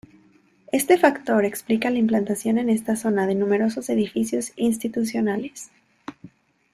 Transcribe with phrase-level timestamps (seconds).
[0.71, 5.69] Este factor explica la implantación en esta zona de numerosos edificios institucionales.